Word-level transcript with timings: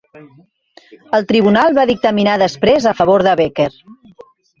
El 1.17 1.27
tribunal 1.31 1.75
va 1.79 1.85
dictaminar 1.89 2.33
després 2.45 2.87
a 2.93 2.95
favor 3.03 3.25
de 3.29 3.35
Becker. 3.41 3.69